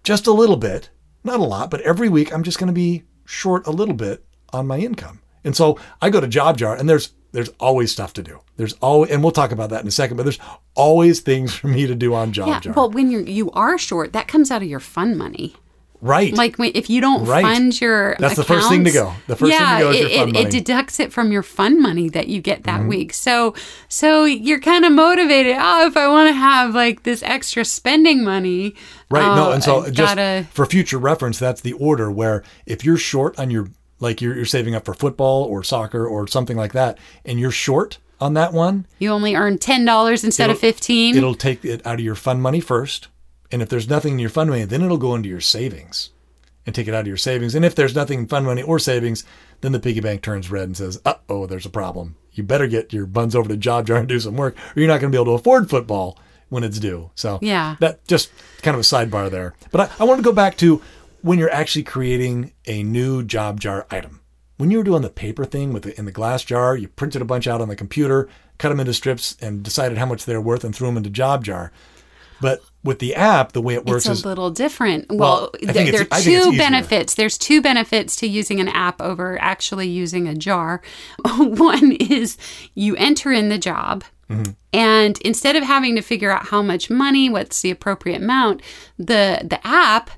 [0.04, 0.90] just a little bit,
[1.24, 4.24] not a lot, but every week I'm just going to be short a little bit
[4.52, 5.22] on my income.
[5.44, 8.40] And so I go to JobJar, and there's there's always stuff to do.
[8.58, 10.18] There's always, and we'll talk about that in a second.
[10.18, 10.40] But there's
[10.76, 12.76] always things for me to do on Yeah, JobJar.
[12.76, 15.56] well, when you're you are short, that comes out of your fun money.
[16.02, 16.34] Right.
[16.34, 17.44] Like if you don't Right.
[17.44, 19.14] fund your That's the first thing to go.
[19.28, 20.40] The first thing to go is your it, fun it, money.
[20.40, 20.48] Mm-hmm.
[20.48, 23.14] it deducts it from your fun money that you get that week.
[23.14, 23.54] So
[23.88, 25.56] so you're kind of motivated.
[25.60, 28.76] Oh, if I want to have like this extra spending money,
[29.10, 29.36] Right.
[29.36, 32.84] no, oh, and so I just gotta for future reference, that's the order where if
[32.84, 36.58] you're short on your like you're, you're saving up for football or soccer or something
[36.58, 40.56] like that, and you're short on that one, you only earn ten dollars instead of
[40.58, 41.16] It'll- fifteen.
[41.18, 43.08] it'll take it out of your fund money first.
[43.52, 46.10] And if there's nothing in your fund money, then it'll go into your savings
[46.66, 47.56] and take it out of your savings.
[47.56, 49.24] And if there's nothing in fund money or savings,
[49.62, 52.16] then the piggy bank turns red and says, uh oh, there's a problem.
[52.34, 55.02] You better get your buns over to JobJar and do some work, or you're not
[55.02, 56.18] going to be able to afford football
[56.50, 57.12] when it's due.
[57.16, 57.76] So Yeah.
[57.80, 58.30] that just
[58.62, 59.54] kind of a sidebar there.
[59.72, 60.82] But I, I want to go back to
[61.22, 64.22] when you're actually creating a new job jar item.
[64.58, 67.22] When you were doing the paper thing with the, in the glass jar, you printed
[67.22, 70.40] a bunch out on the computer, cut them into strips, and decided how much they're
[70.42, 71.72] worth and threw them into job jar.
[72.42, 75.06] But with the app, the way it works it's is a little different.
[75.10, 77.16] Well, Well, th- there are I think it's two benefits.
[77.16, 80.82] There's two benefits to using an app over actually using a jar.
[81.38, 82.38] One is
[82.74, 84.52] you enter in the job, Mm-hmm.
[84.72, 88.62] and instead of having to figure out how much money, what's the appropriate amount,
[88.98, 90.10] the the app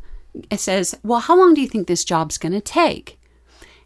[0.51, 3.19] it says, Well, how long do you think this job's going to take?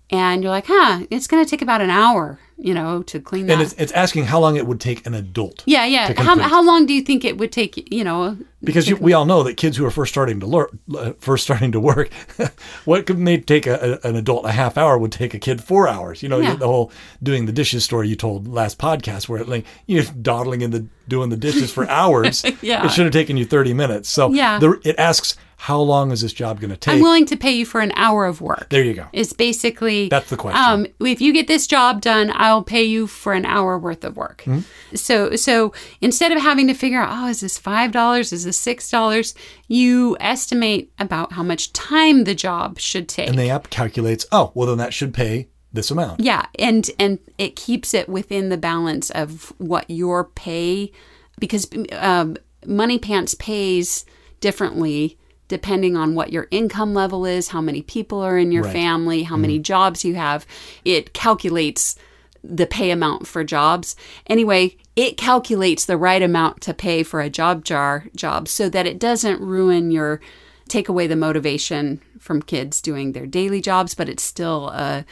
[0.10, 3.46] And you're like, Huh, it's going to take about an hour, you know, to clean
[3.46, 3.54] that.
[3.54, 5.64] And it's, it's asking how long it would take an adult.
[5.68, 6.14] yeah, yeah.
[6.22, 8.38] How, how long do you think it would take, you know?
[8.64, 11.44] Because you, we all know that kids who are first starting to learn, uh, first
[11.44, 12.12] starting to work,
[12.86, 15.64] what could may take a, a- an adult a half hour would take a kid
[15.64, 16.24] four hours.
[16.24, 16.56] You know, Yeah.
[16.56, 16.92] the whole
[17.22, 20.88] doing the dishes story you told last podcast, where it, like you're dawdling in the
[21.08, 22.44] doing the dishes for hours.
[22.62, 22.86] Yeah.
[22.86, 24.10] it should have taken you thirty minutes.
[24.10, 24.60] So Yeah.
[24.60, 26.96] the, it asks how long is this job going to take?
[26.96, 28.68] I'm willing to pay you for an hour of work.
[28.70, 29.08] there you go.
[29.12, 30.62] It's basically That's the question.
[30.64, 34.18] Um, if you get this job done, I'll pay you for an hour worth of
[34.18, 34.42] work.
[34.44, 34.60] Hmm?
[34.94, 38.32] So, so instead of having to figure out, oh, is this five dollars?
[38.32, 39.34] Is this six dollars?
[39.68, 43.28] You estimate about how much time the job should take.
[43.28, 44.28] And the app calculates.
[44.32, 46.22] Oh, well then that should pay this amount.
[46.22, 50.92] Yeah, and and it keeps it within the balance of what your pay,
[51.40, 54.06] because um, Money Pants pays
[54.40, 58.74] differently depending on what your income level is, how many people are in your Right.
[58.74, 60.46] family, how many jobs you have.
[60.84, 61.96] It calculates
[62.44, 63.96] the pay amount for jobs.
[64.28, 68.86] Anyway, it calculates the right amount to pay for a job jar job so that
[68.86, 70.20] it doesn't ruin your
[70.68, 75.06] take away the motivation from kids doing their daily jobs, but it's still a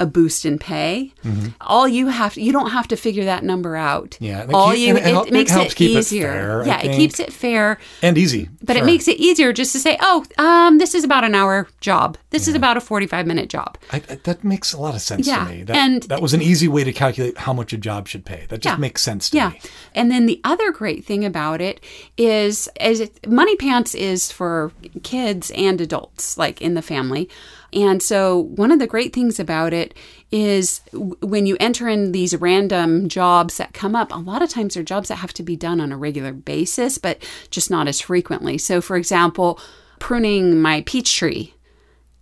[0.00, 1.12] a boost in pay.
[1.60, 4.12] All you have to, you don't have to figure that number out.
[4.12, 4.24] Mm-hmm.
[4.24, 6.26] Yeah, it all keep- you and it, it help- it makes it it easier.
[6.32, 7.78] fair, I yeah, it keeps it fair.
[8.02, 8.48] And easy.
[8.64, 8.82] But Sure.
[8.82, 12.16] it makes it easier just to say, oh, um, this is about an hour job.
[12.30, 13.76] This is about a 45 minute job.
[13.92, 15.62] I, I- that makes a lot of sense Yeah, to me.
[15.64, 18.46] That, and- that was an easy way to calculate how much a job should pay.
[18.48, 18.80] That just Yeah.
[18.80, 19.50] makes sense to Yeah.
[19.50, 19.60] me.
[19.94, 21.80] And then the other great thing about it
[22.16, 27.28] is as it, Money Pants is for kids and adults like in the family.
[27.72, 29.94] And so one of the great things about it
[30.30, 34.74] is when you enter in these random jobs that come up, a lot of times
[34.74, 38.00] they're jobs that have to be done on a regular basis, but just not as
[38.00, 38.58] frequently.
[38.58, 39.60] So for example,
[39.98, 41.54] pruning my peach tree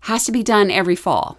[0.00, 1.38] has to be done every fall.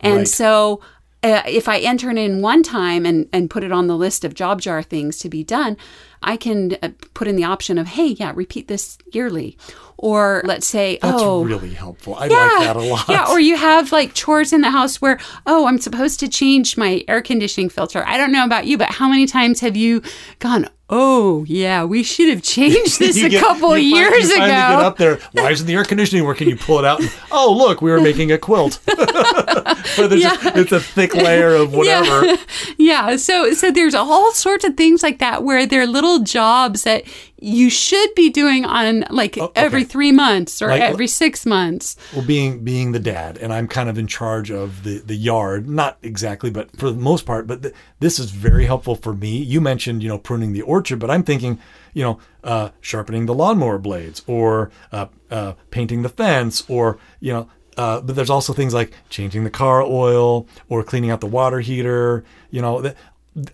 [0.00, 0.28] And Right.
[0.28, 0.80] so
[1.22, 4.24] uh, if I enter it in one time and, and put it on the list
[4.24, 5.76] of job jar things to be done,
[6.22, 9.58] I can uh, put in the option of, hey, yeah, repeat this yearly.
[9.98, 12.14] Or let's say, oh, That's oh, really helpful.
[12.14, 13.08] I yeah, like that a lot.
[13.08, 16.78] Yeah, or you have like chores in the house where, oh, I'm supposed to change
[16.78, 18.02] my air conditioning filter.
[18.06, 20.02] I don't know about you, but how many times have you
[20.38, 24.34] gone, oh, yeah, we should have changed this You a get- couple you years you
[24.34, 24.46] ago?
[24.46, 25.18] finally get up there.
[25.32, 26.48] Why isn't the air conditioning working?
[26.48, 27.00] You pull it out.
[27.00, 28.80] And, oh, look, we were making a quilt.
[28.86, 32.26] but there's just, it's a thick layer of whatever.
[32.26, 32.36] Yeah.
[32.78, 33.16] yeah.
[33.16, 37.04] So so there's all sorts of things like that where they're little jobs that
[37.40, 41.96] you should be doing on like every three months or Like- every six months.
[42.12, 45.68] Well, being being the dad, and I'm kind of in charge of the the yard,
[45.68, 47.46] not exactly, but for the most part.
[47.46, 49.38] But th- this is very helpful for me.
[49.38, 51.58] You mentioned, you know, pruning the orchard, but I'm thinking,
[51.94, 57.32] you know, uh, sharpening the lawnmower blades, or uh, uh, painting the fence, or you
[57.32, 57.48] know.
[57.76, 61.60] Uh, but there's also things like changing the car oil or cleaning out the water
[61.60, 62.24] heater.
[62.50, 62.94] You know, th-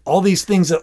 [0.04, 0.82] all these things that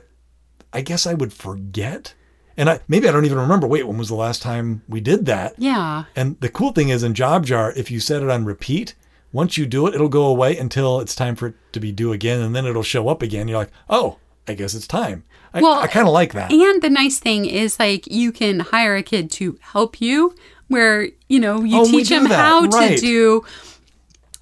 [0.72, 2.14] I guess I would forget.
[2.56, 3.66] And I, maybe I don't even remember.
[3.68, 5.56] Wait, when was the last time we did that?
[5.58, 6.06] Yeah.
[6.16, 8.94] And the cool thing is in Job Jar, if you set it on repeat,
[9.32, 12.14] once you do it, it'll go away until it's time for it to be due
[12.14, 13.48] again, and then it'll show up again.
[13.48, 15.24] You're like, oh, I guess it's time.
[15.54, 16.52] I, Well, I kind of like that.
[16.52, 20.36] And the nice thing is like you can hire a kid to help you
[20.68, 23.00] where, you know, you Oh, teach them that, how to right.
[23.00, 23.44] do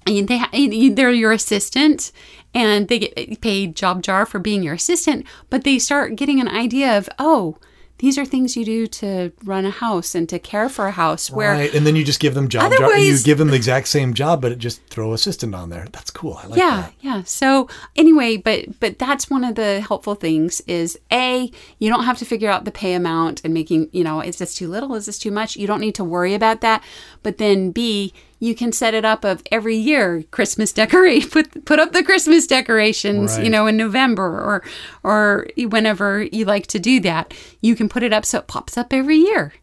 [0.06, 2.10] and they they're your assistant
[2.54, 6.48] and they get paid job jar for being your assistant, but they start getting an
[6.48, 7.56] idea of, oh,
[8.02, 11.30] these are things you do to run a house and to care for a house
[11.30, 13.86] where right, and then you just give them Job and you give them the exact
[13.86, 15.86] same job, but just throw assistant on there.
[15.92, 16.34] That's cool.
[16.34, 16.94] I like yeah that.
[17.00, 22.04] yeah so anyway but but that's one of the helpful things is a you don't
[22.04, 24.94] have to figure out the pay amount and making you know is this too little
[24.96, 26.82] is this too much you don't need to worry about that
[27.22, 28.12] but then b
[28.42, 32.46] you can set it up of every year christmas decorate put put up the christmas
[32.46, 34.62] decorations you know in november or
[35.02, 37.34] or whenever you like to do that.
[37.60, 39.54] You can put it up so it pops up every year.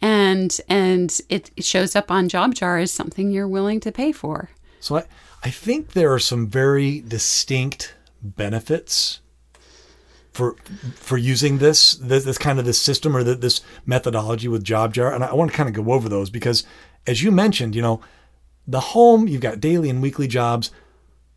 [0.00, 4.12] And and it, it shows up on job jar as something you're willing to pay
[4.12, 4.50] for.
[4.80, 5.04] So I,
[5.42, 9.20] I think there are some very distinct benefits
[10.32, 10.56] for
[10.94, 15.14] for using this this, this kind of this system or th this methodology with JobJar,
[15.14, 16.64] and I want to kind of go over those because,
[17.06, 18.00] as you mentioned, you know,
[18.66, 20.70] the home you've got daily and weekly jobs,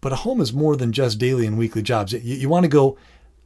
[0.01, 2.13] but a home is more than just daily and weekly jobs.
[2.13, 2.97] You, you want to go,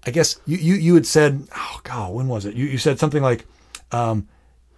[0.05, 2.55] I guess you, you you had said, oh god, when was it?
[2.55, 3.45] You you said something like.
[3.91, 4.27] Um,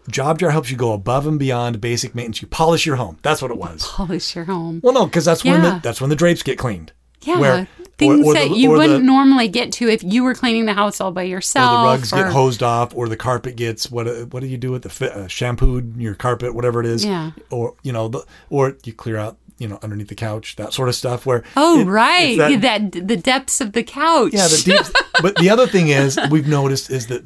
[0.10, 2.42] JobJar helps you go above and beyond basic maintenance.
[2.42, 3.20] You polish your home.
[3.22, 3.88] That's what it was.
[3.88, 6.92] polish your home Well, no, because that's when the that's when the drapes get cleaned.
[7.26, 10.66] Yeah, Where things or that the- you wouldn't normally get to if you were cleaning
[10.66, 11.84] the house all by or yourself.
[11.84, 14.08] the rugs or- get hosed off, or the carpet gets what?
[14.34, 17.06] What do you do with the fi- uh, shampooed your carpet, whatever it is?
[17.06, 17.32] Yeah.
[17.50, 20.90] Or you know, the, or you clear out, you know, underneath the couch, that sort
[20.90, 21.26] of stuff.
[21.26, 22.38] Where Oh, it- right.
[22.38, 24.34] that- That, the depths of the couch.
[24.34, 24.96] Yeah, the deep.
[25.22, 27.24] but the other thing is we've noticed is that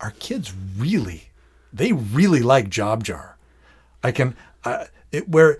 [0.00, 1.30] our kids really,
[1.72, 3.36] they really like Job Jar.
[4.02, 5.58] I can, uh, it, where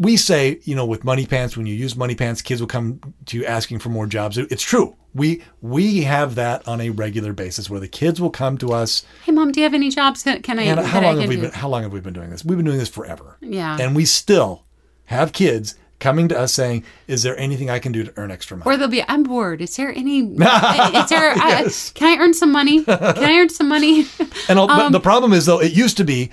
[0.00, 3.00] we say, you know, with Money Pants, when you use Money Pants, kids will come
[3.26, 4.38] to you asking for more jobs.
[4.38, 4.96] It's true.
[5.14, 9.04] We we have that on a regular basis where the kids will come to us.
[9.24, 10.22] Hey, mom, do you have any jobs?
[10.22, 10.62] Can can I?
[10.62, 11.42] And how that I long can have we do?
[11.42, 11.50] been?
[11.52, 12.44] How long have we been doing this?
[12.44, 13.36] We've been doing this forever.
[13.42, 13.76] Yeah.
[13.78, 14.64] And we still
[15.06, 18.56] have kids coming to us saying, "Is there anything I can do to earn extra
[18.56, 19.60] money?" Or they'll be, I'm bored.
[19.60, 20.20] Is there any?
[20.32, 21.36] is there?
[21.36, 21.90] Yes.
[21.90, 22.84] uh, can I earn some money?
[22.84, 24.06] Can I earn some money?
[24.48, 26.30] And Um, but the problem is though, it used to be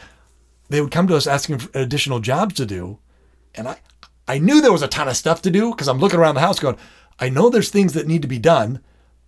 [0.69, 2.99] they would come to us asking for additional jobs to do,
[3.58, 3.78] and I
[4.28, 6.41] I knew there was a ton of stuff to do because I'm looking around the
[6.41, 6.78] house going,
[7.20, 8.82] I know there's things that need to be done,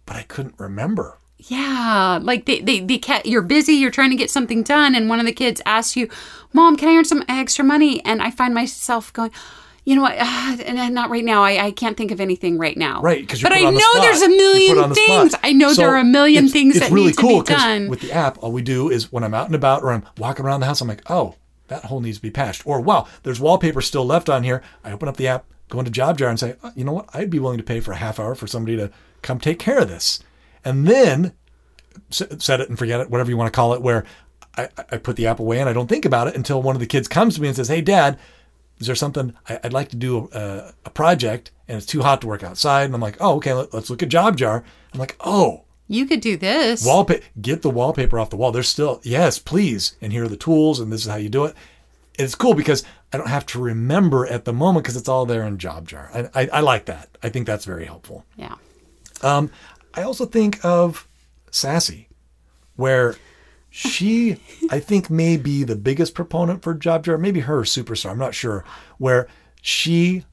[0.06, 1.18] but I couldn't remember.
[1.38, 5.08] Yeah, like they, they, they ca you're busy, you're trying to get something done, and
[5.08, 6.10] one of the kids asks you,
[6.52, 9.32] "Mom, can I earn some extra money?" And I find myself going,
[9.86, 10.18] "You know what?
[10.20, 11.42] Uh, and not right now.
[11.44, 14.28] I, I can't think of anything right now." Right, because but I know there's a
[14.28, 15.34] million things.
[15.42, 17.88] I know there are a million things it's that really need to cool be done.
[17.88, 18.44] with the app.
[18.44, 20.82] All we do is when I'm out and about or I'm walking around the house,
[20.82, 21.36] I'm like, oh,
[21.69, 22.65] that hole needs to be patched.
[22.67, 24.62] Or wow, there's wallpaper still left on here.
[24.84, 27.10] I open up the app, go into Job Jar, and say, oh, you know what?
[27.13, 29.79] I'd be willing to pay for a half hour for somebody to come take care
[29.79, 30.19] of this,
[30.63, 31.34] and then
[32.10, 33.82] set it and forget it, whatever you want to call it.
[33.82, 34.05] Where
[34.58, 36.79] I, I put the app away and I don't think about it until one of
[36.79, 38.19] the kids comes to me and says, "Hey, Dad,
[38.79, 42.21] is there something I, I'd like to do a, a project and it's too hot
[42.21, 44.99] to work outside?" And I'm like, "Oh, okay, let, us look at Job Jar." I'm
[44.99, 46.86] like, "Oh." You could do this.
[46.86, 48.54] Wallpaper, get the wallpaper off the wall.
[48.54, 49.97] There's still, yes, please.
[50.02, 51.56] And here are the tools, and this is how you do it.
[52.17, 55.43] It's cool because I don't have to remember at the moment because it's all there
[55.43, 56.10] in Job Jar.
[56.13, 57.10] I, I, I like that.
[57.23, 58.25] I think that's very helpful.
[58.38, 58.56] yeah.
[59.21, 59.52] Um,
[59.93, 61.08] I also think of
[61.52, 62.08] Sassy,
[62.75, 63.15] where
[63.69, 64.38] she,
[64.69, 67.17] I think, may be the biggest proponent for Job Jar.
[67.17, 68.12] Maybe her Superstar.
[68.12, 68.63] I'm not sure.
[68.97, 69.28] Where
[69.62, 70.23] she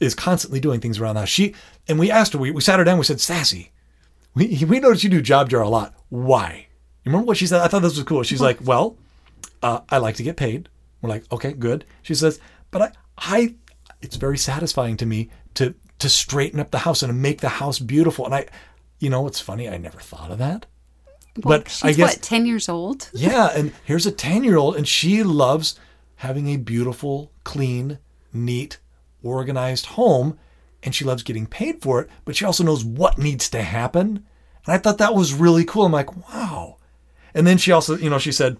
[0.00, 1.28] is constantly doing things around the house.
[1.30, 1.54] She
[1.88, 2.38] and we asked her.
[2.38, 2.98] We, we sat her down.
[2.98, 3.72] We said, Sassy,
[4.36, 5.94] we we noticed you do Job Jar a lot.
[6.10, 6.66] Why?
[7.02, 7.62] You remember what she said?
[7.62, 8.22] I thought this was cool.
[8.22, 8.96] She's like, well,
[9.62, 10.68] uh, I like to get paid.
[11.00, 11.84] We're like, okay, good.
[12.02, 12.38] She says,
[12.70, 13.54] but I, I,
[14.02, 17.48] it's very satisfying to me to to straighten up the house and to make the
[17.48, 18.26] house beautiful.
[18.26, 18.46] And I,
[18.98, 19.68] you know, it's funny.
[19.68, 20.66] I never thought of that.
[21.36, 23.10] but She's I guess what, ten years old?
[23.14, 25.78] yeah, and here's a 10 year old, and she loves
[26.16, 27.98] having a beautiful, clean,
[28.32, 28.78] neat,
[29.22, 30.38] organized home,
[30.86, 34.24] and she loves getting paid for it, but she also knows what needs to happen.
[34.64, 35.84] And I thought that was really cool.
[35.84, 36.76] I'm like, wow.
[37.34, 38.56] And then she also, you know, she said,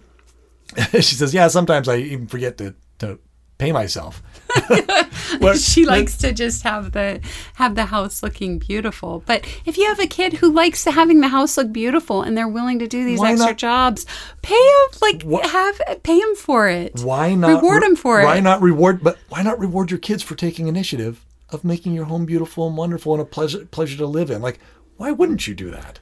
[0.93, 3.17] she says, yeah, sometimes I even forget to, to
[3.57, 4.21] pay myself.
[5.41, 7.19] Well, she likes to just have the
[7.55, 9.23] have the house looking beautiful.
[9.25, 12.37] But if you have a kid who likes to having the house look beautiful and
[12.37, 14.05] they're willing to do these extra not- jobs,
[14.41, 17.01] pay them like Wha- have pay them for it.
[17.01, 18.25] Why not reward them for Why it?
[18.25, 19.03] Why not reward?
[19.03, 22.77] But why not reward your kids for taking initiative of making your home beautiful and
[22.77, 24.41] wonderful and a pleasure pleasure to live in?
[24.41, 24.59] Like,
[24.97, 25.99] why wouldn't you do that?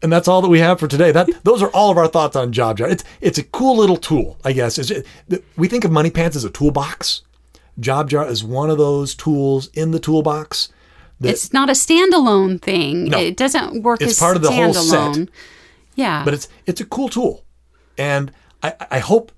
[0.00, 1.10] And that's all that we have for today.
[1.12, 2.88] That those are all of our thoughts on Job Jar.
[2.88, 4.78] It's it's a cool little tool, I guess.
[4.78, 5.06] It,
[5.56, 7.22] we think of Money Pants as a toolbox.
[7.80, 10.68] Job Jar is one of those tools in the toolbox.
[11.20, 13.04] that- It's not a standalone thing.
[13.04, 13.18] No.
[13.18, 15.14] It doesn't work It's as part of the whole standalone.
[15.14, 15.28] set.
[15.94, 16.24] Yeah.
[16.24, 17.44] but it's it's a cool tool,
[17.96, 18.30] and
[18.62, 19.32] I, I hope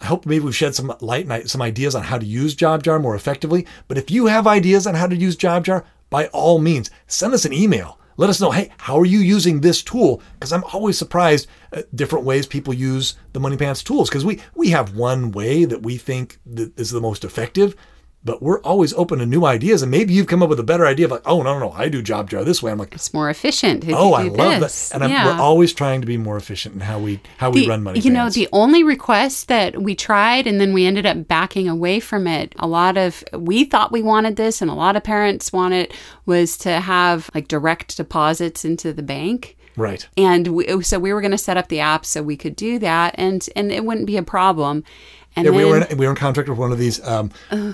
[0.00, 3.00] I hope maybe we've shed some light and some ideas on how to use JobJar
[3.00, 3.66] more effectively.
[3.88, 7.44] But if you have ideas on how to use JobJar, by all means, send us
[7.44, 7.98] an email.
[8.18, 10.22] Let us know, hey, how are you using this tool?
[10.34, 14.08] Because I'm always surprised at different ways people use the Money Pants tools.
[14.08, 17.76] Because we we have one way that we think that is the most effective,
[18.24, 19.82] but we're always open to new ideas.
[19.82, 21.72] And maybe you've come up with a better idea of like, oh no, no, no,
[21.72, 22.72] I do JobJar this way.
[22.72, 23.84] I'm like, it's more efficient.
[23.88, 24.88] oh, I love this.
[24.88, 24.96] that.
[24.96, 25.26] And I'm, yeah.
[25.26, 28.10] we're always trying to be more efficient in how we how we run Money you
[28.10, 32.26] know, the only request that we tried and then we ended up backing away from
[32.26, 35.74] it, a lot of, we thought we wanted this and a lot of parents want
[35.74, 35.94] it,
[36.26, 39.56] was to have like direct deposits into the bank.
[39.76, 40.06] Right.
[40.16, 42.78] And we, so we were going to set up the app so we could do
[42.78, 44.84] that and, and it wouldn't be a problem.
[45.38, 47.30] And Yeah, then, we were in, we were in contract with one of these um,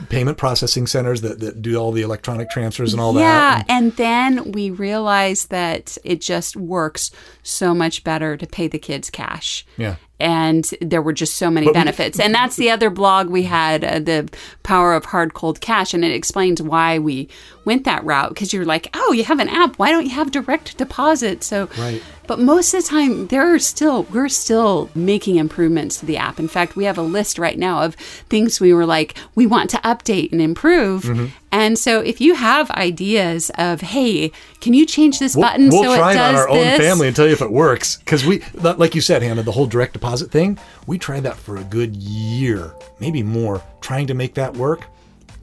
[0.09, 3.21] payment processing centers that, that do all the electronic transfers and all that.
[3.21, 3.67] yeah, that.
[3.69, 7.13] and then we realized that it just works
[7.45, 9.65] so much better to pay the kids cash.
[9.77, 9.95] Yeah.
[10.23, 12.21] And there were just so many benefits.
[12.21, 14.29] and that's the other blog we had, uh, The
[14.63, 15.93] Power of Hard Cold Cash.
[15.95, 17.29] And it explains why we
[17.65, 18.29] went that route.
[18.29, 19.77] Because you're like, oh, you have an app.
[19.81, 21.43] Why don't you have direct deposit?
[21.43, 22.03] So, Right.
[22.33, 26.41] But most of the time, there are still we're still making improvements to the app.
[26.41, 29.69] In fact, we have a list right now of things we were like we want
[29.69, 31.03] to update and improve.
[31.03, 31.27] Mm-hmm.
[31.53, 35.83] And so, if you have ideas of, hey, can you change this We'll, button we'll
[35.83, 37.99] so try it on our own family and tell you if it works.
[37.99, 41.59] Because we, like you said, Hannah, the whole direct deposit thing, we tried that for
[41.59, 44.87] a good year, maybe more, trying to make that work.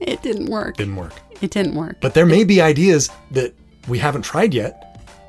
[0.00, 0.76] It didn't work.
[0.76, 1.14] Didn't work.
[1.40, 1.98] It didn't work.
[2.00, 3.54] But there may be ideas that
[3.86, 4.88] we haven't tried yet.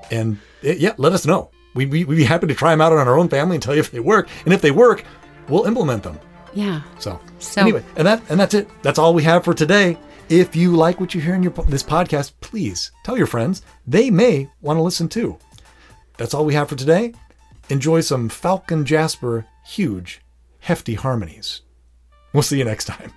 [0.10, 1.52] And Eh, yeah, let us know.
[1.74, 3.74] We, we, we'd be happy to try them out on our own family and tell
[3.74, 4.28] you if they work.
[4.46, 5.04] And if they work,
[5.48, 6.20] we'll implement them.
[6.54, 6.82] yeah.
[7.00, 8.68] So, So- anyway, and that and that's it.
[8.84, 9.98] That's all we have for today.
[10.30, 13.62] If you like what you hear in your this podcast, please tell your friends.
[13.88, 15.38] They may want to listen too.
[16.18, 17.14] That's all we have for today.
[17.70, 20.22] Enjoy some Falcon Jasper huge,
[20.60, 21.62] hefty harmonies.
[22.34, 23.12] We'll see you next time.